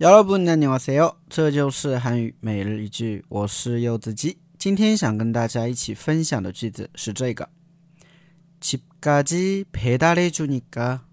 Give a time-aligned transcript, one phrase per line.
[0.00, 1.16] 여러분 안녕하세요.
[1.28, 7.48] 这就是韩语每日一句我是柚子鸡今天想跟大家一起分享的句子是这个
[8.60, 11.04] 집까지 배달해 주니까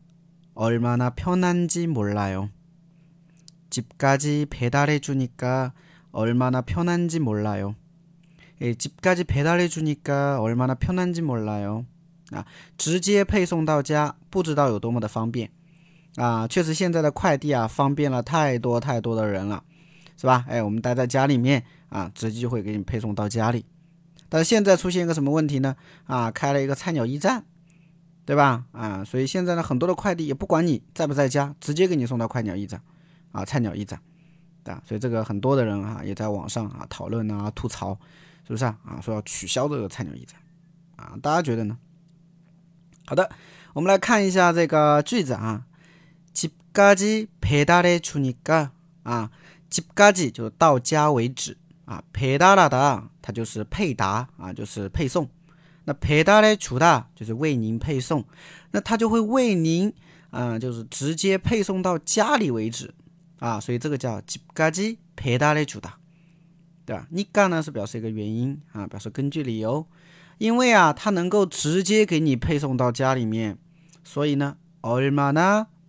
[0.53, 2.49] 얼마나 편한지 몰라요.
[3.69, 5.73] 집까지 배달해 주니까
[6.11, 7.75] 얼마나 편한지 몰라요.
[8.61, 11.85] 예, 집까지 배달해 주니까 얼마나 편한지 몰라요.
[12.31, 12.45] 啊，
[12.77, 15.51] 直接配送到家，不知道有多么的方便。
[16.16, 19.62] 啊，确实现在的快递啊，方便了太多太多的人了，
[20.16, 20.44] 是吧？
[20.48, 23.64] 哎，我们待在家里面啊，直接就会给你配送到家里。
[24.28, 25.76] 但是现在出现一个什么问题呢？
[26.06, 27.44] 啊，开了一个菜鸟驿站，
[28.24, 28.64] 对吧？
[28.72, 32.80] 啊，所以现在呢，很多的快递也不管你在不在家，直接给你送到快鸟驿站，
[33.32, 34.00] 啊，菜鸟驿站，
[34.64, 37.98] 啊，所以这个很多的人啊，也在网上啊讨论啊吐槽，
[38.46, 38.76] 是不是啊？
[38.84, 40.40] 啊，说要取消这个菜鸟驿站，
[40.96, 41.78] 啊，大家觉得呢？
[43.06, 43.30] 好的，
[43.72, 45.64] 我们来看一下这个句子啊。
[46.69, 48.71] 집까지배달해주니까
[49.03, 49.29] 啊，
[49.69, 55.29] 집까지就是到家为止啊，배달하다它就是配达啊，就是配送。
[55.85, 58.25] 那배달해주다就是为您配送，
[58.71, 59.93] 那它就会为您
[60.31, 62.93] 啊，就是直接配送到家里为止
[63.39, 65.91] 啊，所以这个叫집까지배달해주 다，
[66.85, 67.07] 对吧？
[67.11, 69.85] 니까呢是表示一个原因啊，表示根据理由，
[70.39, 73.59] 因为啊，它能够直接给你配送到家里面，
[74.03, 75.67] 所以呢，얼마나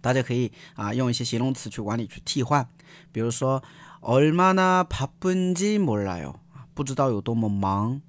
[0.00, 2.68] 大家可以啊用一些形容词去往里去替换，
[3.10, 3.62] 比如说
[4.02, 6.34] 얼마나바쁜지몰라 요，
[6.74, 8.02] 不知道有多么忙；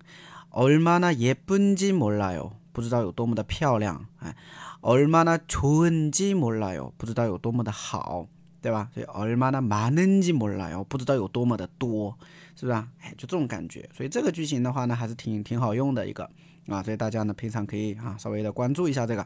[0.52, 4.36] 얼마나예쁜지몰라 요， 不知道有多么的漂亮；哎，
[4.82, 8.28] 얼마나좋은지몰라 요， 不知道有多么的好，
[8.62, 8.90] 对吧？
[8.94, 12.18] 所以얼마나많은지몰라 요， 不知道有多么的多，
[12.58, 12.90] 是不是啊？
[13.00, 13.90] 哎，就这种感觉。
[13.96, 16.30] 所以这个句型的话呢，还是挺挺好用的一个
[16.68, 19.26] 啊，所以大家呢平常可以啊稍微的关注一下这个。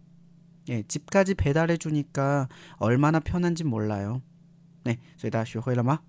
[0.68, 4.22] 예, 집까지 배달해 주니까 얼마나 편한지 몰라요.
[4.84, 6.00] 네, 所以大家学会了吗？